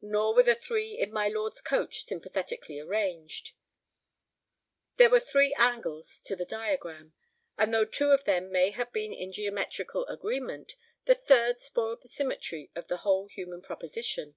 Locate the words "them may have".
8.24-8.90